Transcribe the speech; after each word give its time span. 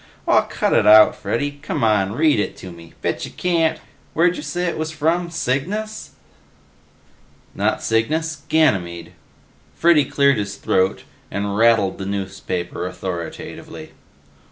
"Aw, 0.27 0.41
cut 0.47 0.73
it 0.73 0.87
out, 0.87 1.15
Freddy! 1.15 1.59
C'mon, 1.63 2.13
read 2.13 2.39
it 2.39 2.57
to 2.57 2.71
me. 2.71 2.95
Betcha 3.03 3.29
can't! 3.29 3.79
Where'd 4.15 4.35
ya 4.35 4.41
say 4.41 4.65
it 4.65 4.75
was 4.79 4.89
from? 4.89 5.29
Cygnus?" 5.29 6.15
"Not 7.53 7.83
Cygnus. 7.83 8.41
Ganymede." 8.49 9.11
Freddy 9.75 10.05
cleared 10.05 10.37
his 10.39 10.55
throat 10.55 11.03
and 11.29 11.55
rattled 11.55 11.99
the 11.99 12.07
newspaper 12.07 12.87
authoritatively. 12.87 13.91